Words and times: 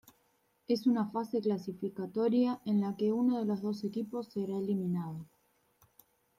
Es 0.67 0.87
una 0.87 1.11
fase 1.11 1.41
clasificatoria 1.41 2.59
en 2.65 2.81
la 2.81 2.95
que 2.97 3.11
uno 3.11 3.37
de 3.37 3.45
los 3.45 3.61
dos 3.61 3.83
equipos 3.83 4.29
será 4.33 4.57
eliminado. 4.57 5.27